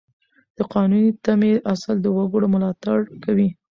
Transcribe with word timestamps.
د 0.57 0.59
قانوني 0.73 1.11
تمې 1.25 1.53
اصل 1.73 1.95
د 2.01 2.05
وګړو 2.17 2.47
ملاتړ 2.55 2.97
کوي. 3.23 3.49